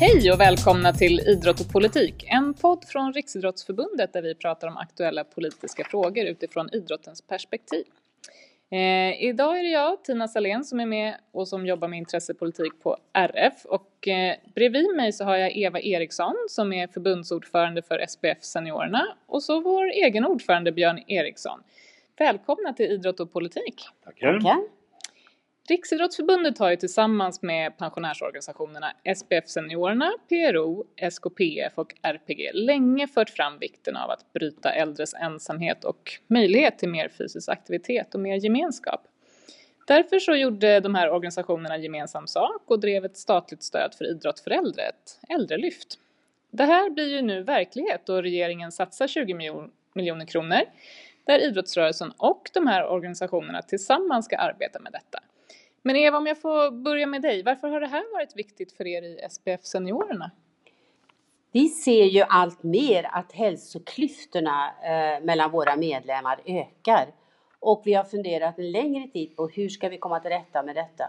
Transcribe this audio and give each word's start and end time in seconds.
Hej 0.00 0.32
och 0.32 0.40
välkomna 0.40 0.92
till 0.92 1.20
Idrott 1.20 1.60
och 1.60 1.72
politik, 1.72 2.24
en 2.28 2.54
podd 2.54 2.84
från 2.84 3.12
Riksidrottsförbundet 3.12 4.12
där 4.12 4.22
vi 4.22 4.34
pratar 4.34 4.68
om 4.68 4.76
aktuella 4.76 5.24
politiska 5.24 5.84
frågor 5.84 6.24
utifrån 6.24 6.68
idrottens 6.72 7.22
perspektiv. 7.22 7.84
Eh, 8.70 9.22
idag 9.24 9.58
är 9.58 9.62
det 9.62 9.68
jag, 9.68 10.04
Tina 10.04 10.28
Salén, 10.28 10.64
som 10.64 10.80
är 10.80 10.86
med 10.86 11.14
och 11.32 11.48
som 11.48 11.66
jobbar 11.66 11.88
med 11.88 11.98
intressepolitik 11.98 12.72
på 12.82 12.96
RF. 13.12 13.64
Och 13.64 14.08
eh, 14.08 14.36
bredvid 14.54 14.96
mig 14.96 15.12
så 15.12 15.24
har 15.24 15.36
jag 15.36 15.56
Eva 15.56 15.80
Eriksson 15.80 16.36
som 16.48 16.72
är 16.72 16.86
förbundsordförande 16.86 17.82
för 17.82 18.06
SPF 18.08 18.42
Seniorerna 18.44 19.16
och 19.26 19.42
så 19.42 19.60
vår 19.60 19.90
egen 19.90 20.26
ordförande 20.26 20.72
Björn 20.72 21.02
Eriksson. 21.06 21.60
Välkomna 22.18 22.72
till 22.72 22.86
Idrott 22.86 23.20
och 23.20 23.32
politik. 23.32 23.84
Tackar. 24.04 24.32
Tackar. 24.32 24.79
Riksidrottsförbundet 25.70 26.58
har 26.58 26.70
ju 26.70 26.76
tillsammans 26.76 27.42
med 27.42 27.78
pensionärsorganisationerna 27.78 28.92
SPF 29.16 29.48
Seniorerna, 29.48 30.12
PRO, 30.28 30.84
SKPF 30.96 31.72
och 31.74 31.94
RPG 32.02 32.50
länge 32.54 33.08
fört 33.08 33.30
fram 33.30 33.58
vikten 33.58 33.96
av 33.96 34.10
att 34.10 34.32
bryta 34.32 34.72
äldres 34.72 35.14
ensamhet 35.14 35.84
och 35.84 36.12
möjlighet 36.26 36.78
till 36.78 36.88
mer 36.88 37.08
fysisk 37.08 37.48
aktivitet 37.48 38.14
och 38.14 38.20
mer 38.20 38.36
gemenskap. 38.36 39.00
Därför 39.86 40.18
så 40.18 40.34
gjorde 40.34 40.80
de 40.80 40.94
här 40.94 41.10
organisationerna 41.10 41.78
gemensam 41.78 42.26
sak 42.26 42.62
och 42.66 42.80
drev 42.80 43.04
ett 43.04 43.16
statligt 43.16 43.62
stöd 43.62 43.94
för 43.94 44.04
idrott 44.10 44.40
för 44.40 44.50
äldre, 44.50 44.82
ett 44.82 45.20
äldrelyft. 45.28 45.98
Det 46.50 46.64
här 46.64 46.90
blir 46.90 47.08
ju 47.08 47.22
nu 47.22 47.42
verklighet 47.42 48.08
och 48.08 48.22
regeringen 48.22 48.72
satsar 48.72 49.06
20 49.06 49.34
miljoner 49.94 50.26
kronor 50.26 50.60
där 51.26 51.38
idrottsrörelsen 51.38 52.12
och 52.16 52.50
de 52.54 52.66
här 52.66 52.86
organisationerna 52.86 53.62
tillsammans 53.62 54.24
ska 54.24 54.36
arbeta 54.36 54.80
med 54.80 54.92
detta. 54.92 55.20
Men 55.82 55.96
Eva, 55.96 56.18
om 56.18 56.26
jag 56.26 56.40
får 56.40 56.70
börja 56.70 57.06
med 57.06 57.22
dig. 57.22 57.42
Varför 57.42 57.68
har 57.68 57.80
det 57.80 57.86
här 57.86 58.12
varit 58.12 58.36
viktigt 58.36 58.72
för 58.72 58.86
er 58.86 59.02
i 59.02 59.28
SPF 59.30 59.64
Seniorerna? 59.64 60.30
Vi 61.52 61.68
ser 61.68 62.04
ju 62.04 62.22
allt 62.28 62.62
mer 62.62 63.08
att 63.12 63.32
hälsoklyftorna 63.32 64.72
eh, 64.82 65.24
mellan 65.24 65.50
våra 65.50 65.76
medlemmar 65.76 66.40
ökar. 66.44 67.14
Och 67.60 67.82
vi 67.84 67.94
har 67.94 68.04
funderat 68.04 68.58
en 68.58 68.70
längre 68.70 69.08
tid 69.08 69.36
på 69.36 69.48
hur 69.48 69.68
ska 69.68 69.88
vi 69.88 69.98
komma 69.98 70.20
till 70.20 70.30
rätta 70.30 70.62
med 70.62 70.76
detta? 70.76 71.04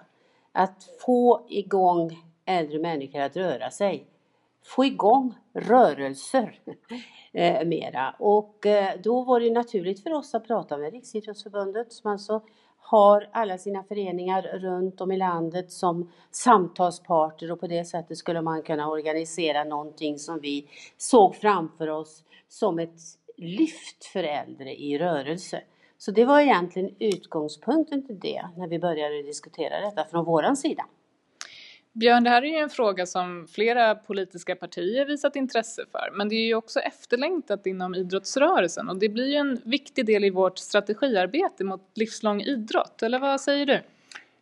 Att 0.51 0.83
få 1.05 1.45
igång 1.49 2.23
äldre 2.45 2.79
människor 2.79 3.19
att 3.19 3.35
röra 3.35 3.71
sig. 3.71 4.07
Få 4.63 4.85
igång 4.85 5.33
rörelser 5.53 6.59
eh, 7.33 7.67
mera. 7.67 8.15
Och 8.19 8.65
eh, 8.65 8.99
då 9.03 9.23
var 9.23 9.39
det 9.39 9.51
naturligt 9.51 10.03
för 10.03 10.13
oss 10.13 10.35
att 10.35 10.47
prata 10.47 10.77
med 10.77 10.93
Riksidrottsförbundet 10.93 11.93
som 11.93 12.11
alltså 12.11 12.41
har 12.81 13.29
alla 13.31 13.57
sina 13.57 13.83
föreningar 13.83 14.41
runt 14.41 15.01
om 15.01 15.11
i 15.11 15.17
landet 15.17 15.71
som 15.71 16.11
samtalsparter 16.31 17.51
och 17.51 17.59
på 17.59 17.67
det 17.67 17.85
sättet 17.85 18.17
skulle 18.17 18.41
man 18.41 18.63
kunna 18.63 18.89
organisera 18.89 19.63
någonting 19.63 20.19
som 20.19 20.39
vi 20.39 20.67
såg 20.97 21.35
framför 21.35 21.87
oss 21.87 22.23
som 22.47 22.79
ett 22.79 22.99
lyft 23.37 24.05
för 24.05 24.23
äldre 24.23 24.75
i 24.75 24.97
rörelse. 24.97 25.61
Så 25.97 26.11
det 26.11 26.25
var 26.25 26.39
egentligen 26.39 26.95
utgångspunkten 26.99 28.07
till 28.07 28.19
det 28.19 28.47
när 28.57 28.67
vi 28.67 28.79
började 28.79 29.23
diskutera 29.23 29.79
detta 29.79 30.05
från 30.05 30.25
våran 30.25 30.57
sida. 30.57 30.85
Björn, 31.93 32.23
det 32.23 32.29
här 32.29 32.41
är 32.41 32.47
ju 32.47 32.55
en 32.55 32.69
fråga 32.69 33.05
som 33.05 33.47
flera 33.47 33.95
politiska 33.95 34.55
partier 34.55 35.05
visat 35.05 35.35
intresse 35.35 35.85
för, 35.91 36.11
men 36.13 36.29
det 36.29 36.35
är 36.35 36.45
ju 36.45 36.55
också 36.55 36.79
efterlängtat 36.79 37.65
inom 37.65 37.95
idrottsrörelsen 37.95 38.89
och 38.89 38.99
det 38.99 39.09
blir 39.09 39.27
ju 39.27 39.35
en 39.35 39.61
viktig 39.65 40.05
del 40.05 40.23
i 40.23 40.29
vårt 40.29 40.57
strategiarbete 40.57 41.63
mot 41.63 41.91
livslång 41.95 42.41
idrott, 42.41 43.03
eller 43.03 43.19
vad 43.19 43.41
säger 43.41 43.65
du? 43.65 43.79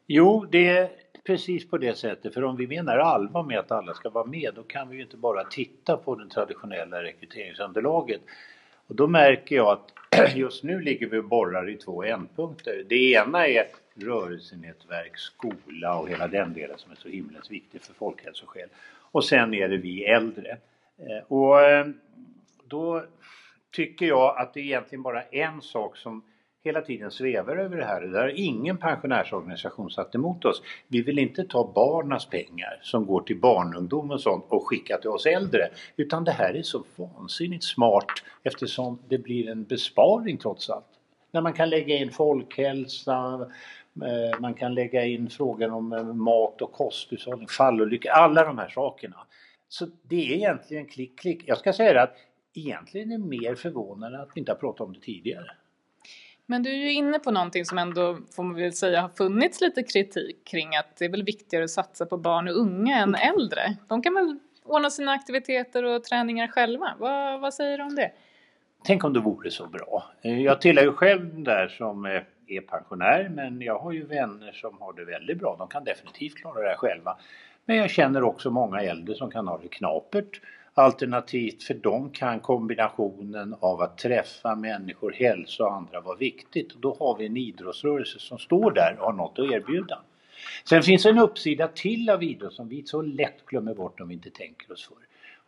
Jo, 0.07 0.45
det 0.51 0.67
är 0.67 0.89
precis 1.23 1.69
på 1.69 1.77
det 1.77 1.97
sättet, 1.97 2.33
för 2.33 2.43
om 2.43 2.55
vi 2.55 2.67
menar 2.67 2.97
allvar 2.97 3.43
med 3.43 3.59
att 3.59 3.71
alla 3.71 3.93
ska 3.93 4.09
vara 4.09 4.25
med, 4.25 4.51
då 4.55 4.63
kan 4.63 4.89
vi 4.89 4.95
ju 4.95 5.01
inte 5.01 5.17
bara 5.17 5.43
titta 5.43 5.97
på 5.97 6.15
det 6.15 6.29
traditionella 6.29 7.03
rekryteringsunderlaget. 7.03 8.21
Och 8.87 8.95
då 8.95 9.07
märker 9.07 9.55
jag 9.55 9.67
att 9.67 10.35
just 10.35 10.63
nu 10.63 10.81
ligger 10.81 11.07
vi 11.07 11.17
och 11.17 11.23
borrar 11.23 11.69
i 11.69 11.75
två 11.75 12.03
ändpunkter. 12.03 12.85
Det 12.89 13.11
ena 13.11 13.47
är 13.47 13.67
rörelsenätverk, 13.99 15.17
skola 15.17 15.97
och 15.99 16.09
hela 16.09 16.27
den 16.27 16.53
delen 16.53 16.77
som 16.77 16.91
är 16.91 16.95
så 16.95 17.09
himlens 17.09 17.51
viktig 17.51 17.81
för 17.81 17.93
folkhälsoskäl. 17.93 18.69
Och 19.11 19.25
sen 19.25 19.53
är 19.53 19.69
det 19.69 19.77
vi 19.77 20.05
äldre. 20.05 20.57
Eh, 20.97 21.23
och 21.27 21.61
eh, 21.61 21.87
då 22.67 23.03
tycker 23.71 24.05
jag 24.05 24.37
att 24.37 24.53
det 24.53 24.59
är 24.59 24.63
egentligen 24.63 25.03
bara 25.03 25.21
en 25.21 25.61
sak 25.61 25.97
som 25.97 26.23
hela 26.63 26.81
tiden 26.81 27.11
svävar 27.11 27.57
över 27.57 27.77
det 27.77 27.85
här. 27.85 28.01
Det 28.01 28.19
har 28.19 28.33
ingen 28.35 28.77
pensionärsorganisation 28.77 29.91
satt 29.91 30.15
emot 30.15 30.45
oss. 30.45 30.61
Vi 30.87 31.01
vill 31.01 31.19
inte 31.19 31.43
ta 31.43 31.71
barnas 31.75 32.25
pengar 32.25 32.79
som 32.81 33.05
går 33.05 33.21
till 33.21 33.39
barnungdom 33.39 34.11
och 34.11 34.21
sånt 34.21 34.45
och 34.49 34.67
skicka 34.67 34.97
till 34.97 35.09
oss 35.09 35.25
äldre. 35.25 35.69
Utan 35.95 36.23
det 36.23 36.31
här 36.31 36.53
är 36.53 36.61
så 36.61 36.83
vansinnigt 36.95 37.63
smart 37.63 38.23
eftersom 38.43 38.99
det 39.07 39.17
blir 39.17 39.49
en 39.49 39.63
besparing 39.63 40.37
trots 40.37 40.69
allt. 40.69 40.85
När 41.31 41.41
man 41.41 41.53
kan 41.53 41.69
lägga 41.69 41.97
in 41.97 42.11
folkhälsa, 42.11 43.47
man 44.39 44.53
kan 44.53 44.73
lägga 44.73 45.05
in 45.05 45.29
frågan 45.29 45.71
om 45.71 45.93
eh, 45.93 46.03
mat 46.03 46.61
och 46.61 46.71
kosthushållning, 46.71 47.47
fallolyckor, 47.47 48.11
alla 48.11 48.43
de 48.43 48.57
här 48.57 48.69
sakerna. 48.69 49.17
Så 49.67 49.87
det 50.03 50.15
är 50.15 50.35
egentligen 50.35 50.85
klick, 50.85 51.19
klick. 51.19 51.43
Jag 51.45 51.57
ska 51.57 51.73
säga 51.73 51.93
det 51.93 52.01
att 52.01 52.15
egentligen 52.53 53.11
är 53.11 53.17
det 53.17 53.23
mer 53.23 53.55
förvånande 53.55 54.21
att 54.21 54.29
vi 54.35 54.39
inte 54.39 54.51
har 54.51 54.57
pratat 54.57 54.81
om 54.81 54.93
det 54.93 54.99
tidigare. 54.99 55.51
Men 56.45 56.63
du 56.63 56.69
är 56.69 56.75
ju 56.75 56.93
inne 56.93 57.19
på 57.19 57.31
någonting 57.31 57.65
som 57.65 57.77
ändå, 57.77 58.17
får 58.35 58.43
man 58.43 58.55
väl 58.55 58.73
säga, 58.73 59.01
har 59.01 59.09
funnits 59.09 59.61
lite 59.61 59.83
kritik 59.83 60.45
kring 60.45 60.75
att 60.75 60.97
det 60.97 61.05
är 61.05 61.09
väl 61.09 61.23
viktigare 61.23 61.63
att 61.63 61.69
satsa 61.69 62.05
på 62.05 62.17
barn 62.17 62.47
och 62.47 62.55
unga 62.55 62.97
än 62.97 63.15
äldre. 63.15 63.75
De 63.87 64.01
kan 64.01 64.13
väl 64.13 64.39
ordna 64.65 64.89
sina 64.89 65.11
aktiviteter 65.11 65.83
och 65.83 66.03
träningar 66.03 66.47
själva. 66.47 66.95
Vad, 66.99 67.41
vad 67.41 67.53
säger 67.53 67.77
du 67.77 67.83
om 67.83 67.95
det? 67.95 68.11
Tänk 68.83 69.03
om 69.03 69.13
det 69.13 69.19
vore 69.19 69.51
så 69.51 69.67
bra. 69.67 70.11
Eh, 70.21 70.41
jag 70.41 70.61
tillhör 70.61 70.83
ju 70.83 70.91
själv 70.91 71.43
där 71.43 71.67
som 71.67 72.21
är 72.49 72.61
pensionär 72.61 73.29
men 73.29 73.61
jag 73.61 73.79
har 73.79 73.91
ju 73.91 74.05
vänner 74.05 74.51
som 74.51 74.77
har 74.81 74.93
det 74.93 75.05
väldigt 75.05 75.39
bra. 75.39 75.55
De 75.59 75.67
kan 75.67 75.83
definitivt 75.83 76.35
klara 76.35 76.61
det 76.61 76.69
här 76.69 76.75
själva. 76.75 77.17
Men 77.65 77.77
jag 77.77 77.89
känner 77.89 78.23
också 78.23 78.51
många 78.51 78.81
äldre 78.81 79.15
som 79.15 79.31
kan 79.31 79.47
ha 79.47 79.57
det 79.57 79.67
knapert. 79.67 80.41
Alternativt 80.73 81.63
för 81.63 81.73
dem 81.73 82.09
kan 82.09 82.39
kombinationen 82.39 83.55
av 83.59 83.81
att 83.81 83.97
träffa 83.97 84.55
människor, 84.55 85.11
hälsa 85.11 85.63
och 85.63 85.73
andra 85.73 86.01
vara 86.01 86.17
viktigt. 86.17 86.73
Då 86.75 86.95
har 86.99 87.17
vi 87.17 87.25
en 87.25 87.37
idrottsrörelse 87.37 88.19
som 88.19 88.37
står 88.37 88.71
där 88.71 88.95
och 88.99 89.05
har 89.05 89.13
något 89.13 89.39
att 89.39 89.51
erbjuda. 89.51 89.99
Sen 90.69 90.83
finns 90.83 91.05
en 91.05 91.19
uppsida 91.19 91.67
till 91.67 92.09
av 92.09 92.23
idrott 92.23 92.53
som 92.53 92.69
vi 92.69 92.83
så 92.83 93.01
lätt 93.01 93.45
glömmer 93.45 93.73
bort 93.73 93.99
om 93.99 94.07
vi 94.07 94.13
inte 94.13 94.29
tänker 94.29 94.71
oss 94.73 94.87
för. 94.87 94.97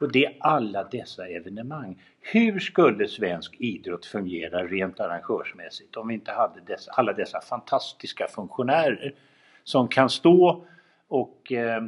Och 0.02 0.12
det 0.12 0.26
är 0.26 0.38
alla 0.40 0.84
dessa 0.84 1.28
evenemang. 1.28 2.04
Hur 2.20 2.60
skulle 2.60 3.08
svensk 3.08 3.56
idrott 3.60 4.06
fungera 4.06 4.64
rent 4.64 5.00
arrangörsmässigt 5.00 5.98
om 5.98 6.08
vi 6.08 6.14
inte 6.14 6.32
hade 6.32 6.62
dessa, 6.62 6.92
alla 6.92 7.14
dessa 7.14 7.42
fantastiska 7.42 8.28
funktionärer 8.28 9.16
som 9.64 9.88
kan 9.88 10.10
stå 10.10 10.66
och 11.08 11.52
eh, 11.52 11.84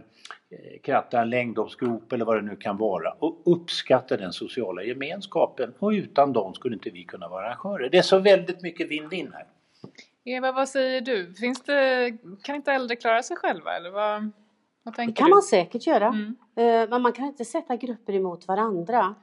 kratta 0.84 1.22
en 1.22 1.30
längdhoppsgrop 1.30 2.14
eller 2.14 2.26
vad 2.26 2.38
det 2.38 2.42
nu 2.42 2.56
kan 2.56 2.78
vara 2.78 3.12
och 3.12 3.42
uppskatta 3.46 4.18
den 4.18 4.34
sociala 4.34 4.84
gemenskapen 4.84 5.74
och 5.80 5.90
utan 5.90 6.34
dem 6.34 6.54
skulle 6.54 6.76
inte 6.76 6.90
vi 6.90 7.04
kunna 7.04 7.28
vara 7.28 7.46
arrangörer. 7.46 7.90
Det 7.90 7.98
är 7.98 8.02
så 8.02 8.20
väldigt 8.20 8.62
mycket 8.62 8.90
vinn-vinn 8.90 9.34
här. 9.34 9.46
Eva, 10.26 10.52
vad 10.52 10.70
säger 10.70 11.02
du? 11.02 11.34
Finns 11.34 11.62
det, 11.62 12.12
kan 12.44 12.56
inte 12.56 12.72
äldre 12.72 12.96
klara 12.96 13.24
sig 13.24 13.38
själva 13.38 13.78
eller 13.78 13.90
vad? 13.90 14.32
det 14.84 14.92
kan 14.92 15.26
du? 15.26 15.30
man 15.30 15.42
säkert 15.42 15.88
göra. 15.88 16.08
Mm. 16.08 16.36
Eh, 16.56 16.90
men 16.90 17.02
man 17.02 17.14
kan 17.14 17.26
inte 17.26 17.46
sätta 17.46 17.76
grupper 17.76 18.14
emot 18.14 18.48
varandra. 18.48 19.16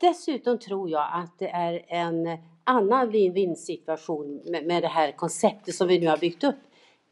Dessutom 0.00 0.58
tror 0.58 0.90
jag 0.90 1.08
att 1.12 1.38
det 1.38 1.48
är 1.48 1.84
en 1.88 2.38
annan 2.64 3.10
win-win 3.10 3.54
situation 3.54 4.42
med, 4.66 4.82
det 4.82 4.88
här 4.88 5.12
konceptet 5.12 5.74
som 5.74 5.88
vi 5.88 5.98
nu 5.98 6.06
har 6.06 6.16
byggt 6.16 6.44
upp. 6.44 6.56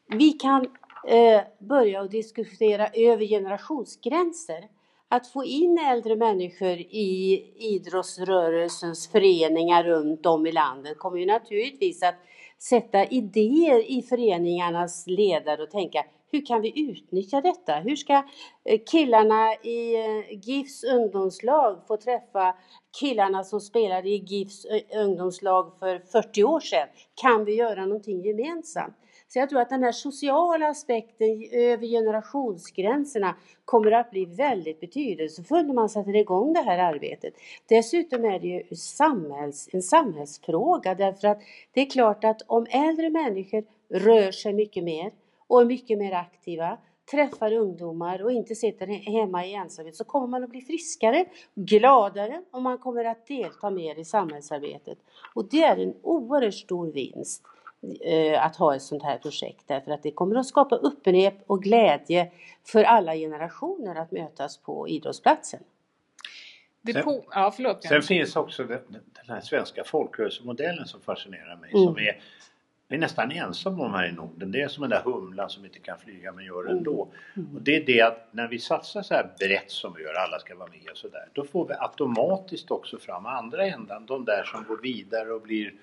Vi 0.07 0.31
kan 0.31 0.67
eh, 1.07 1.41
börja 1.59 2.01
att 2.01 2.11
diskutera 2.11 2.87
över 2.87 3.25
generationsgränser. 3.25 4.67
Att 5.07 5.27
få 5.27 5.45
in 5.45 5.77
äldre 5.77 6.15
människor 6.15 6.77
i 6.77 7.45
idrottsrörelsens 7.59 9.07
föreningar 9.07 9.83
runt 9.83 10.25
om 10.25 10.47
i 10.47 10.51
landet 10.51 10.97
kommer 10.97 11.17
ju 11.17 11.25
naturligtvis 11.25 12.03
att 12.03 12.15
sätta 12.59 13.05
idéer 13.05 13.91
i 13.91 14.01
föreningarnas 14.01 15.07
ledare 15.07 15.63
och 15.63 15.71
tänka 15.71 16.05
hur 16.33 16.45
kan 16.45 16.61
vi 16.61 16.89
utnyttja 16.91 17.41
detta? 17.41 17.73
Hur 17.73 17.95
ska 17.95 18.13
eh, 18.65 18.79
killarna 18.91 19.53
i 19.53 19.95
eh, 19.95 20.39
GIFs 20.41 20.83
ungdomslag 20.83 21.87
få 21.87 21.97
träffa 21.97 22.55
killarna 22.99 23.43
som 23.43 23.61
spelade 23.61 24.09
i 24.09 24.17
GIFs 24.17 24.65
eh, 24.65 25.03
ungdomslag 25.03 25.71
för 25.79 25.99
40 25.99 26.43
år 26.43 26.59
sedan? 26.59 26.87
Kan 27.15 27.45
vi 27.45 27.55
göra 27.55 27.85
någonting 27.85 28.21
gemensamt? 28.21 28.93
Så 29.27 29.39
jag 29.39 29.49
tror 29.49 29.61
att 29.61 29.69
den 29.69 29.83
här 29.83 29.91
sociala 29.91 30.67
aspekten 30.67 31.49
över 31.51 31.87
generationsgränserna 31.87 33.35
kommer 33.65 33.91
att 33.91 34.11
bli 34.11 34.25
väldigt 34.25 34.79
betydelsefull 34.79 35.65
när 35.65 35.73
man 35.73 35.89
sätter 35.89 36.15
igång 36.15 36.53
det 36.53 36.61
här 36.61 36.77
arbetet. 36.77 37.33
Dessutom 37.69 38.25
är 38.25 38.39
det 38.39 38.47
ju 38.47 38.75
samhälls, 38.75 39.69
en 39.73 39.81
samhällsfråga 39.81 40.95
därför 40.95 41.27
att 41.27 41.41
det 41.73 41.81
är 41.81 41.89
klart 41.89 42.23
att 42.23 42.41
om 42.47 42.65
äldre 42.69 43.09
människor 43.09 43.63
rör 43.89 44.31
sig 44.31 44.53
mycket 44.53 44.83
mer 44.83 45.11
och 45.53 45.61
är 45.61 45.65
mycket 45.65 45.97
mer 45.97 46.11
aktiva 46.11 46.77
träffar 47.11 47.53
ungdomar 47.53 48.23
och 48.23 48.31
inte 48.31 48.55
sitter 48.55 48.87
hemma 48.87 49.45
i 49.45 49.53
ensamhet 49.53 49.95
så 49.95 50.03
kommer 50.03 50.27
man 50.27 50.43
att 50.43 50.49
bli 50.49 50.61
friskare, 50.61 51.25
gladare 51.55 52.41
och 52.51 52.61
man 52.61 52.77
kommer 52.77 53.05
att 53.05 53.27
delta 53.27 53.69
mer 53.69 53.99
i 53.99 54.05
samhällsarbetet. 54.05 54.97
Och 55.35 55.49
det 55.49 55.63
är 55.63 55.77
en 55.77 55.93
oerhört 56.01 56.53
stor 56.53 56.91
vinst 56.91 57.43
eh, 58.01 58.45
att 58.45 58.55
ha 58.55 58.75
ett 58.75 58.81
sånt 58.81 59.03
här 59.03 59.17
projekt 59.17 59.63
därför 59.67 59.91
att 59.91 60.03
det 60.03 60.11
kommer 60.11 60.35
att 60.35 60.45
skapa 60.45 60.75
öppenhet 60.75 61.43
och 61.47 61.63
glädje 61.63 62.31
för 62.63 62.83
alla 62.83 63.15
generationer 63.15 63.95
att 63.95 64.11
mötas 64.11 64.57
på 64.57 64.87
idrottsplatsen. 64.87 65.59
Sen, 66.93 67.03
på, 67.03 67.23
ja, 67.31 67.53
förlåt, 67.55 67.83
sen 67.83 68.01
finns 68.01 68.35
också 68.35 68.63
den, 68.63 68.81
den 68.89 69.01
här 69.27 69.41
svenska 69.41 69.83
folkrörelsemodellen 69.83 70.85
som 70.85 71.01
fascinerar 71.01 71.55
mig. 71.55 71.71
Mm. 71.73 71.85
Som 71.85 71.97
är, 71.97 72.21
vi 72.93 72.97
är 72.97 73.01
nästan 73.01 73.31
ensamma 73.31 73.85
om 73.85 73.93
här 73.93 74.07
i 74.07 74.11
Norden. 74.11 74.51
Det 74.51 74.61
är 74.61 74.67
som 74.67 74.81
den 74.81 74.89
där 74.89 75.01
humlan 75.01 75.49
som 75.49 75.65
inte 75.65 75.79
kan 75.79 75.97
flyga 75.99 76.31
men 76.31 76.45
gör 76.45 76.63
det 76.63 76.71
ändå. 76.71 77.07
Mm. 77.35 77.55
Och 77.55 77.61
det 77.61 77.75
är 77.75 77.85
det 77.85 78.01
att 78.01 78.27
när 78.31 78.47
vi 78.47 78.59
satsar 78.59 79.01
så 79.01 79.13
här 79.13 79.31
brett 79.39 79.71
som 79.71 79.93
vi 79.93 80.03
gör, 80.03 80.13
alla 80.13 80.39
ska 80.39 80.55
vara 80.55 80.69
med 80.69 80.91
och 80.91 80.97
sådär. 80.97 81.27
Då 81.33 81.43
får 81.43 81.67
vi 81.67 81.73
automatiskt 81.73 82.71
också 82.71 82.97
fram 82.97 83.25
andra 83.25 83.65
ändan. 83.65 84.05
De 84.05 84.25
där 84.25 84.43
som 84.43 84.63
går 84.67 84.77
vidare 84.77 85.31
och 85.31 85.41
blir 85.41 85.73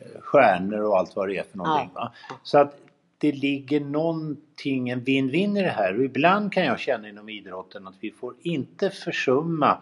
eh, 0.00 0.20
stjärnor 0.20 0.80
och 0.80 0.98
allt 0.98 1.16
vad 1.16 1.28
det 1.28 1.36
är 1.36 1.42
för 1.42 1.58
någonting. 1.58 1.90
Ja. 1.94 2.12
Så 2.42 2.58
att 2.58 2.76
det 3.18 3.32
ligger 3.32 3.80
någonting, 3.80 4.88
en 4.88 5.04
win-win 5.04 5.58
i 5.58 5.62
det 5.62 5.68
här 5.68 5.96
och 5.96 6.04
ibland 6.04 6.52
kan 6.52 6.64
jag 6.64 6.80
känna 6.80 7.08
inom 7.08 7.28
idrotten 7.28 7.86
att 7.86 7.96
vi 8.00 8.10
får 8.10 8.34
inte 8.42 8.90
försumma 8.90 9.78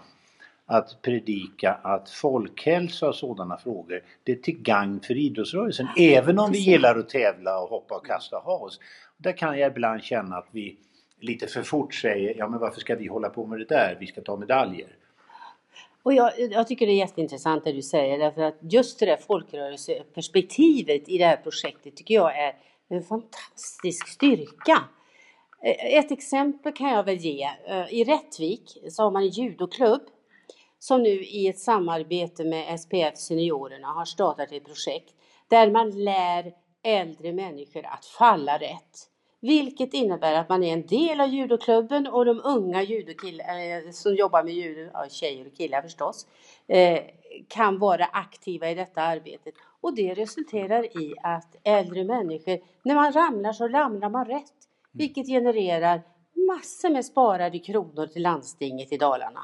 att 0.66 1.02
predika 1.02 1.72
att 1.72 2.11
folkhälsa 2.11 3.08
och 3.08 3.14
sådana 3.14 3.56
frågor 3.56 4.02
det 4.22 4.32
är 4.32 4.37
till 4.37 4.62
gagn 4.62 5.00
för 5.00 5.16
idrottsrörelsen. 5.16 5.88
Även 5.99 6.38
om 6.38 6.52
vi 6.52 6.58
gillar 6.58 6.99
att 6.99 7.08
tävla 7.08 7.58
och 7.58 7.69
hoppa 7.69 7.94
och 7.94 8.06
kasta 8.06 8.43
has. 8.44 8.78
Där 9.16 9.32
kan 9.32 9.58
jag 9.58 9.70
ibland 9.70 10.02
känna 10.02 10.37
att 10.37 10.49
vi 10.50 10.76
lite 11.20 11.46
för 11.46 11.62
fort 11.62 11.94
säger 11.94 12.34
ja 12.38 12.49
men 12.49 12.61
varför 12.61 12.81
ska 12.81 12.94
vi 12.94 13.06
hålla 13.06 13.28
på 13.28 13.46
med 13.46 13.58
det 13.58 13.64
där, 13.64 13.96
vi 14.00 14.06
ska 14.06 14.20
ta 14.20 14.37
medaljer. 14.37 14.96
Och 16.02 16.12
jag, 16.12 16.32
jag, 16.50 16.69
tycker 16.69 16.87
det 16.87 16.93
är 16.93 16.96
jätteintressant 16.96 17.64
det 17.64 17.72
du 17.72 17.82
säger 17.82 18.19
därför 18.19 18.43
att 18.43 18.58
just 18.61 18.99
det 18.99 19.06
där 19.06 19.16
folkrörelseperspektivet 19.16 21.08
i 21.08 21.19
det 21.19 21.25
här 21.25 21.37
projektet 21.37 21.96
tycker 21.96 22.14
jag 22.14 22.38
är 22.38 22.55
en 22.88 23.02
fantastisk 23.02 24.08
styrka. 24.08 24.84
Ett 25.93 26.11
exempel 26.11 26.72
kan 26.72 26.88
jag 26.88 27.05
väl 27.05 27.16
ge. 27.16 27.49
I 27.90 28.05
Rättvik 28.05 28.78
så 28.88 29.02
har 29.02 29.11
man 29.11 29.22
en 29.22 29.28
judoklubb 29.28 30.02
som 30.85 31.03
nu 31.03 31.25
i 31.25 31.49
ett 31.49 31.59
samarbete 31.59 32.45
med 32.45 32.81
SPF 32.81 33.17
Seniorerna 33.17 33.89
har 33.89 34.05
startat 34.05 34.53
ett 34.53 34.65
projekt 34.65 35.15
där 35.49 35.71
man 35.71 35.91
lär 35.91 36.53
äldre 36.83 37.33
människor 37.33 37.87
att 37.87 38.05
falla 38.05 38.59
rätt. 38.59 39.09
Vilket 39.41 39.95
innebär 39.95 40.35
att 40.35 40.49
man 40.49 40.65
är 40.65 40.73
en 40.73 40.87
del 40.87 41.21
av 41.21 41.29
judoklubben 41.29 42.07
och 42.07 42.25
de 42.25 42.41
unga 42.45 42.83
judokillar 42.83 43.87
eh, 43.87 43.91
som 43.91 44.15
jobbar 44.15 44.43
med 44.45 44.55
judo, 44.55 44.91
ja, 44.93 45.07
tjejer 45.09 45.47
och 45.47 45.57
killar 45.57 45.83
förstås, 45.83 46.27
eh, 46.67 47.01
kan 47.49 47.79
vara 47.79 48.05
aktiva 48.05 48.71
i 48.71 48.75
detta 48.75 49.03
arbetet. 49.03 49.55
Och 49.81 49.95
det 49.95 50.15
resulterar 50.15 51.03
i 51.03 51.15
att 51.23 51.57
äldre 51.63 52.05
människor, 52.05 52.59
när 52.83 52.95
man 52.95 53.13
ramlar 53.13 53.53
så 53.53 53.69
ramlar 53.69 54.11
man 54.11 54.25
rätt. 54.25 54.69
Vilket 54.93 55.27
genererar 55.27 56.03
massor 56.35 56.91
med 56.91 57.05
sparade 57.05 57.59
kronor 57.59 58.07
till 58.07 58.23
landstinget 58.23 58.93
i 58.93 58.97
Dalarna. 58.97 59.41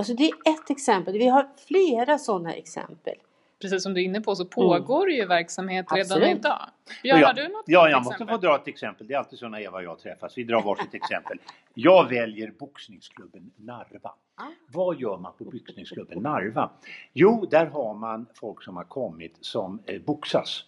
Alltså 0.00 0.14
det 0.14 0.24
är 0.24 0.52
ett 0.52 0.70
exempel. 0.70 1.14
Vi 1.14 1.28
har 1.28 1.48
flera 1.66 2.18
sådana 2.18 2.54
exempel. 2.54 3.14
Precis 3.60 3.82
som 3.82 3.94
du 3.94 4.00
är 4.00 4.04
inne 4.04 4.20
på 4.20 4.36
så 4.36 4.44
pågår 4.44 5.02
mm. 5.02 5.16
ju 5.16 5.26
verksamhet 5.26 5.86
redan 5.92 6.00
Absolut. 6.00 6.38
idag. 6.38 6.60
Björn, 7.02 7.22
har 7.22 7.32
du 7.32 7.48
något 7.48 7.64
Ja, 7.66 7.88
jag 7.88 8.00
exempel? 8.00 8.26
måste 8.26 8.26
få 8.26 8.46
dra 8.46 8.56
ett 8.56 8.68
exempel. 8.68 9.06
Det 9.06 9.14
är 9.14 9.18
alltid 9.18 9.38
så 9.38 9.48
när 9.48 9.60
Eva 9.60 9.78
och 9.78 9.84
jag 9.84 9.98
träffas. 9.98 10.38
Vi 10.38 10.44
drar 10.44 10.62
varsitt 10.62 10.94
exempel. 10.94 11.38
Jag 11.74 12.08
väljer 12.08 12.50
boxningsklubben 12.58 13.50
Narva. 13.56 14.14
Ah. 14.34 14.42
Vad 14.66 15.00
gör 15.00 15.16
man 15.16 15.32
på 15.38 15.44
boxningsklubben 15.44 16.18
Narva? 16.18 16.70
Jo, 17.12 17.46
där 17.50 17.66
har 17.66 17.94
man 17.94 18.26
folk 18.34 18.62
som 18.62 18.76
har 18.76 18.84
kommit 18.84 19.36
som 19.40 19.82
eh, 19.86 20.00
boxas. 20.00 20.64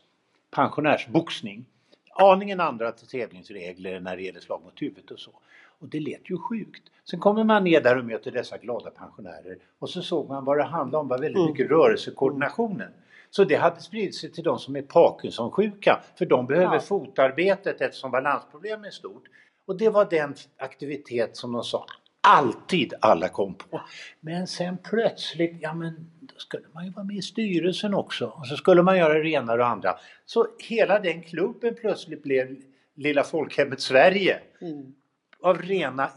Pensionärsboxning. 0.51 1.65
Aningen 2.13 2.61
andra 2.61 2.93
tävlingsregler 2.93 4.01
när 4.01 4.17
det 4.17 4.23
gäller 4.23 4.41
slag 4.41 4.63
mot 4.65 4.83
huvudet 4.83 5.11
och 5.11 5.21
så. 5.21 5.31
Och 5.79 5.89
det 5.89 6.01
lät 6.01 6.31
ju 6.31 6.39
sjukt. 6.39 6.83
Sen 7.11 7.21
kommer 7.21 7.45
man 7.45 7.65
ner 7.65 7.81
där 7.81 7.99
och 7.99 8.05
möter 8.05 8.31
dessa 8.31 8.59
glada 8.59 8.91
pensionärer 8.91 9.59
och 9.79 9.91
så 9.91 10.03
såg 10.03 10.29
man 10.29 10.45
vad 10.45 10.59
det 10.59 10.65
handlade 10.65 11.01
om 11.01 11.09
var 11.09 11.19
väldigt 11.19 11.41
mm. 11.41 11.51
mycket 11.51 11.71
rörelsekoordinationen. 11.71 12.93
Så 13.31 13.45
det 13.45 13.55
hade 13.55 13.81
spridit 13.81 14.15
sig 14.15 14.33
till 14.33 14.45
de 14.45 14.59
som 14.59 14.77
är 14.77 14.83
Parkinson-sjuka 14.83 16.03
för 16.19 16.27
de 16.27 16.47
behöver 16.47 16.75
ja. 16.75 16.81
fotarbetet 16.81 17.81
eftersom 17.81 18.11
balansproblemet 18.11 18.87
är 18.87 18.91
stort. 18.91 19.25
Och 19.67 19.79
det 19.79 19.89
var 19.89 20.05
den 20.11 20.35
aktivitet 20.57 21.37
som 21.37 21.53
de 21.53 21.65
sa 21.65 21.87
alltid 22.21 22.95
alla 23.01 23.29
kom 23.29 23.55
på. 23.55 23.81
Men 24.21 24.47
sen 24.47 24.79
plötsligt, 24.79 25.57
ja 25.61 25.75
men 25.75 26.11
skulle 26.43 26.67
man 26.73 26.85
ju 26.85 26.91
vara 26.91 27.05
med 27.05 27.17
i 27.17 27.23
styrelsen 27.23 27.95
också 27.95 28.27
och 28.27 28.47
så 28.47 28.57
skulle 28.57 28.83
man 28.83 28.99
göra 28.99 29.19
det 29.19 29.31
ena 29.31 29.53
och 29.53 29.67
andra. 29.67 29.95
Så 30.27 30.47
hela 30.59 30.99
den 30.99 31.23
klubben 31.23 31.75
plötsligt 31.75 32.23
blev 32.23 32.57
Lilla 32.95 33.25
folkhemmet 33.25 33.81
Sverige. 33.81 34.41
Mm 34.61 34.95
av 35.43 35.59
rena, 35.59 36.11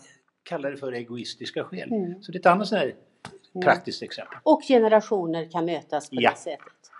kalla 0.44 0.70
det 0.70 0.78
för 0.78 0.92
egoistiska 0.92 1.64
skäl. 1.64 1.92
Mm. 1.92 2.24
Så 2.24 2.32
det 2.32 2.38
är 2.38 2.40
ett 2.40 2.46
annat 2.46 2.68
sånt 2.68 2.82
här 2.82 2.96
mm. 3.56 3.64
praktiskt 3.64 4.04
exempel. 4.04 4.38
Och 4.44 4.62
generationer 4.68 5.52
kan 5.52 5.66
mötas 5.66 6.10
på 6.10 6.16
ja. 6.20 6.32
det 6.32 6.38
sättet. 6.38 6.92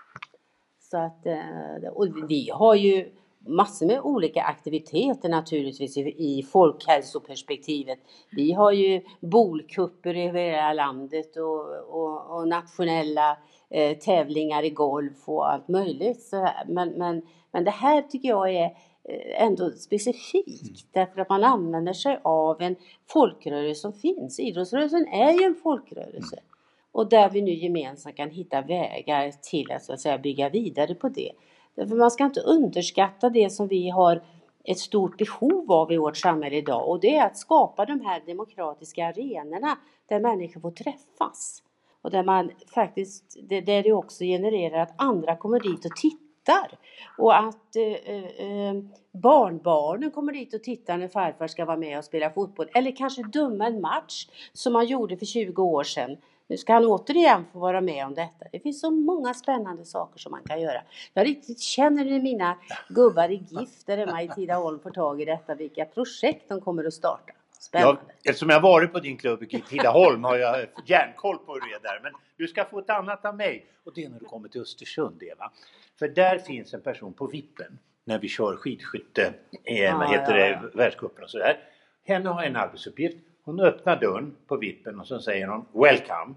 Så 0.80 0.98
att, 0.98 1.26
eh, 1.26 1.88
och 1.92 2.30
vi 2.30 2.50
har 2.52 2.74
ju 2.74 3.08
massor 3.46 3.86
med 3.86 4.00
olika 4.00 4.42
aktiviteter 4.42 5.28
naturligtvis 5.28 5.96
i, 5.96 6.42
folkhälsoperspektivet. 6.52 7.98
Vi 8.30 8.52
har 8.52 8.72
ju 8.72 9.02
bolkupper 9.20 10.14
över 10.14 10.40
hela 10.40 10.72
landet 10.72 11.36
och, 11.36 11.60
och, 11.88 12.36
och 12.36 12.48
nationella 12.48 13.38
eh, 13.70 13.98
tävlingar 13.98 14.62
i 14.62 14.70
golf 14.70 15.28
och 15.28 15.52
allt 15.52 15.68
möjligt. 15.68 16.30
Men, 16.66 16.88
men, 16.88 17.22
men 17.52 17.64
det 17.64 17.70
här 17.70 18.02
tycker 18.02 18.28
jag 18.28 18.54
är 18.54 18.70
Eh, 19.08 19.42
ändå 19.42 19.70
specifikt 19.70 20.62
mm. 20.62 20.76
därför 20.92 21.20
att 21.20 21.28
man 21.28 21.44
använder 21.44 21.92
sig 21.92 22.20
av 22.22 22.62
en 22.62 22.76
folkrörelse 23.06 23.80
som 23.80 23.92
finns. 23.92 24.40
Idrottsrörelsen 24.40 25.06
är 25.08 25.32
ju 25.32 25.44
en 25.44 25.54
folkrörelse. 25.54 26.36
Mm. 26.36 26.44
Och 26.92 27.08
där 27.08 27.30
vi 27.30 27.42
nu 27.42 27.54
gemensamt 27.54 28.16
kan 28.16 28.30
hitta 28.30 28.60
vägar 28.62 29.32
till 29.42 29.72
att, 29.72 29.82
så 29.82 29.92
att 29.92 30.00
säga, 30.00 30.18
bygga 30.18 30.48
vidare 30.48 30.94
på 30.94 31.08
det. 31.08 31.32
Därför 31.76 31.96
man 31.96 32.10
ska 32.10 32.24
inte 32.24 32.40
underskatta 32.40 33.30
det 33.30 33.50
som 33.50 33.68
vi 33.68 33.88
har 33.90 34.22
ett 34.64 34.78
stort 34.78 35.18
behov 35.18 35.72
av 35.72 35.92
i 35.92 35.96
vårt 35.96 36.16
samhälle 36.16 36.56
idag 36.56 36.88
och 36.88 37.00
det 37.00 37.16
är 37.16 37.26
att 37.26 37.36
skapa 37.36 37.84
de 37.84 38.00
här 38.00 38.22
demokratiska 38.26 39.06
arenorna 39.06 39.78
där 40.08 40.20
människor 40.20 40.60
får 40.60 40.70
träffas. 40.70 41.62
Och 42.02 42.10
där 42.10 42.24
man 42.24 42.50
faktiskt, 42.74 43.36
där 43.48 43.82
det 43.82 43.92
också 43.92 44.24
genererar 44.24 44.82
att 44.82 44.94
andra 44.96 45.36
kommer 45.36 45.60
dit 45.60 45.84
och 45.84 45.96
tittar 45.96 46.26
tittar. 46.46 46.78
Och 47.18 47.38
att 47.38 47.76
eh, 47.76 48.14
eh, 48.14 48.68
eh, 48.68 48.74
barnbarnen 49.12 50.10
kommer 50.10 50.32
dit 50.32 50.54
och 50.54 50.62
tittar 50.62 50.96
när 50.98 51.08
farfar 51.08 51.46
ska 51.46 51.64
vara 51.64 51.76
med 51.76 51.98
och 51.98 52.04
spela 52.04 52.30
fotboll. 52.30 52.68
Eller 52.74 52.96
kanske 52.96 53.22
döma 53.22 53.66
en 53.66 53.80
match 53.80 54.26
som 54.52 54.72
man 54.72 54.86
gjorde 54.86 55.16
för 55.16 55.26
20 55.26 55.62
år 55.62 55.84
sedan. 55.84 56.16
Nu 56.48 56.56
ska 56.56 56.72
han 56.72 56.84
återigen 56.84 57.44
få 57.52 57.58
vara 57.58 57.80
med 57.80 58.06
om 58.06 58.14
detta. 58.14 58.46
Det 58.52 58.60
finns 58.60 58.80
så 58.80 58.90
många 58.90 59.34
spännande 59.34 59.84
saker 59.84 60.18
som 60.18 60.32
man 60.32 60.42
kan 60.42 60.60
göra. 60.60 60.82
Jag 61.14 61.26
riktigt 61.26 61.60
känner 61.60 62.04
när 62.04 62.20
mina 62.20 62.58
gubbar 62.88 63.28
i 63.28 63.34
GIF 63.34 63.84
där 63.86 63.96
hemma 63.96 64.22
i 64.22 64.28
Tidaholm 64.28 64.80
får 64.80 64.90
tag 64.90 65.22
i 65.22 65.24
detta, 65.24 65.54
vilka 65.54 65.84
projekt 65.84 66.48
de 66.48 66.60
kommer 66.60 66.84
att 66.84 66.94
starta. 66.94 67.32
Spännande. 67.58 68.00
Jag, 68.06 68.30
eftersom 68.30 68.50
jag 68.50 68.60
varit 68.60 68.92
på 68.92 69.00
din 69.00 69.16
klubb 69.16 69.42
i 69.42 69.46
Tidaholm 69.60 70.24
har 70.24 70.36
jag 70.36 70.66
järnkoll 70.86 71.38
på 71.38 71.52
hur 71.52 71.60
det 71.60 71.74
är 71.74 71.80
där. 71.80 72.00
Men 72.02 72.12
du 72.36 72.48
ska 72.48 72.64
få 72.64 72.78
ett 72.78 72.90
annat 72.90 73.24
av 73.24 73.36
mig 73.36 73.66
och 73.84 73.92
det 73.94 74.04
är 74.04 74.08
när 74.08 74.18
du 74.18 74.24
kommer 74.24 74.48
till 74.48 74.60
Östersund 74.60 75.22
Eva. 75.22 75.52
För 75.98 76.08
där 76.08 76.38
finns 76.38 76.74
en 76.74 76.80
person 76.80 77.12
på 77.12 77.26
vippen 77.26 77.78
när 78.04 78.18
vi 78.18 78.28
kör 78.28 78.56
skidskytte, 78.56 79.34
eh, 79.64 79.98
vad 79.98 80.10
heter 80.10 80.34
det, 80.34 80.70
världscupen 80.74 81.24
och 81.24 81.30
sådär. 81.30 81.58
Henne 82.04 82.28
har 82.28 82.42
en 82.42 82.56
arbetsuppgift. 82.56 83.16
Hon 83.46 83.60
öppnar 83.60 84.00
dörren 84.00 84.36
på 84.46 84.56
vippen 84.56 85.00
och 85.00 85.06
så 85.06 85.20
säger 85.20 85.46
hon 85.46 85.66
Welcome. 85.82 86.34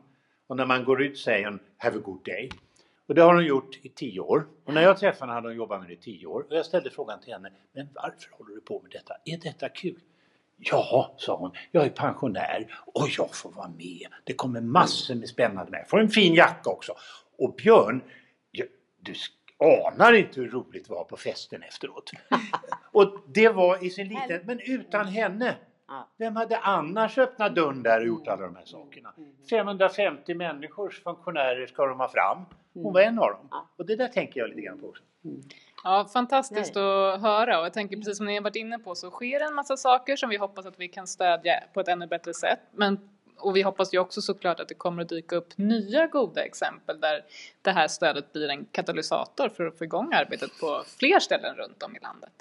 Och 0.48 0.58
när 0.58 0.66
man 0.66 0.84
går 0.84 1.02
ut 1.02 1.18
säger 1.18 1.46
hon 1.46 1.60
Have 1.78 1.98
a 1.98 2.02
good 2.06 2.24
day. 2.26 2.50
Och 3.08 3.16
det 3.16 3.22
har 3.22 3.34
hon 3.34 3.46
gjort 3.46 3.80
i 3.82 3.90
tio 3.90 4.20
år. 4.20 4.48
Och 4.66 4.74
när 4.74 4.82
jag 4.82 4.98
träffade 4.98 5.26
henne 5.26 5.34
hade 5.34 5.48
hon 5.48 5.58
jobbat 5.58 5.80
med 5.80 5.90
det 5.90 5.94
i 5.94 5.98
tio 5.98 6.26
år. 6.26 6.46
Och 6.50 6.56
jag 6.56 6.66
ställde 6.66 6.90
frågan 6.90 7.20
till 7.22 7.34
henne, 7.34 7.50
men 7.74 7.90
varför 7.94 8.32
håller 8.32 8.56
du 8.56 8.62
på 8.62 8.80
med 8.82 8.92
detta? 8.92 9.14
Är 9.26 9.38
detta 9.38 9.70
kul? 9.70 10.00
Ja, 10.58 11.16
sa 11.18 11.38
hon, 11.38 11.52
jag 11.72 11.86
är 11.86 11.90
pensionär 11.90 12.82
och 12.86 13.08
jag 13.18 13.36
får 13.36 13.52
vara 13.52 13.70
med. 13.70 14.08
Det 14.24 14.34
kommer 14.34 14.62
massor 14.62 15.16
med 15.16 15.30
spännande 15.30 15.72
med. 15.72 15.80
Jag 15.80 15.90
får 15.90 16.00
en 16.00 16.10
fin 16.10 16.34
jacka 16.34 16.70
också. 16.70 16.94
Och 17.38 17.56
Björn, 17.56 18.02
du 19.00 19.14
anar 19.60 20.14
inte 20.14 20.40
hur 20.42 20.50
roligt 20.50 20.88
det 20.88 20.94
var 20.94 21.04
på 21.04 21.18
festen 21.18 21.64
efteråt. 21.64 22.12
och 22.92 23.20
det 23.28 23.50
var 23.50 23.86
i 23.86 23.90
sin 23.90 24.08
liten, 24.08 24.42
men 24.46 24.60
utan 24.60 25.08
henne. 25.08 25.56
Vem 26.18 26.36
hade 26.36 26.58
annars 26.58 27.18
öppnat 27.18 27.56
dörren 27.56 27.84
där 27.84 28.00
och 28.00 28.08
gjort 28.08 28.28
alla 28.28 28.42
de 28.42 28.56
här 28.56 28.66
sakerna? 28.66 29.14
550 29.50 30.34
människors 30.34 31.04
funktionärer 31.04 31.68
ska 31.68 31.86
de 31.86 32.00
ha 32.00 32.10
fram. 32.10 32.46
Hon 32.74 32.94
var 32.94 33.02
en 33.02 33.20
av 33.20 33.30
dem. 33.30 33.50
Och 33.78 33.86
det 33.86 33.96
där 33.96 34.08
tänker 34.08 34.40
jag 34.40 34.50
lite 34.50 34.62
grann 34.62 34.80
på 34.80 34.88
också. 34.88 35.04
Ja, 35.84 36.10
fantastiskt 36.14 36.76
Nej. 36.76 37.14
att 37.14 37.22
höra 37.22 37.60
och 37.60 37.66
jag 37.66 37.74
tänker 37.74 37.98
precis 37.98 38.18
som 38.18 38.26
ni 38.26 38.36
har 38.36 38.42
varit 38.42 38.56
inne 38.56 38.80
på 38.80 38.96
så 38.96 39.10
sker 39.12 39.40
en 39.48 39.54
massa 39.54 39.78
saker 39.78 40.16
som 40.16 40.30
vi 40.30 40.38
hoppas 40.38 40.66
att 40.66 40.80
vi 40.80 40.88
kan 40.88 41.08
stödja 41.08 41.64
på 41.74 41.80
ett 41.80 41.88
ännu 41.88 42.08
bättre 42.08 42.34
sätt. 42.34 42.60
Men, 42.72 43.10
och 43.38 43.56
vi 43.56 43.62
hoppas 43.62 43.94
ju 43.94 44.00
också 44.00 44.22
såklart 44.22 44.60
att 44.60 44.68
det 44.68 44.74
kommer 44.74 45.02
att 45.02 45.10
dyka 45.10 45.36
upp 45.36 45.58
nya 45.58 46.08
goda 46.08 46.44
exempel 46.44 47.00
där 47.00 47.22
det 47.62 47.72
här 47.72 47.88
stödet 47.88 48.34
blir 48.34 48.50
en 48.50 48.66
katalysator 48.66 49.50
för 49.50 49.66
att 49.66 49.78
få 49.78 49.84
igång 49.84 50.14
arbetet 50.14 50.60
på 50.60 50.84
fler 51.00 51.20
ställen 51.20 51.56
runt 51.56 51.84
om 51.84 51.96
i 51.96 52.00
landet. 52.00 52.32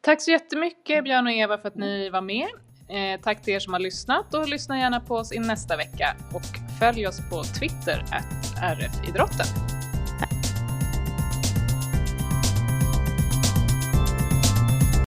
Tack 0.00 0.22
så 0.22 0.30
jättemycket 0.30 1.04
Björn 1.04 1.26
och 1.26 1.32
Eva 1.32 1.58
för 1.58 1.68
att 1.68 1.74
ni 1.74 2.10
var 2.10 2.20
med. 2.20 2.48
Eh, 2.88 3.20
tack 3.20 3.42
till 3.42 3.54
er 3.54 3.58
som 3.58 3.72
har 3.72 3.80
lyssnat 3.80 4.34
och 4.34 4.48
lyssna 4.48 4.78
gärna 4.78 5.00
på 5.00 5.14
oss 5.14 5.32
i 5.32 5.38
nästa 5.38 5.76
vecka 5.76 6.16
och 6.34 6.78
följ 6.78 7.06
oss 7.06 7.20
på 7.30 7.44
Twitter, 7.44 8.04
RF-idrotten. 8.62 9.77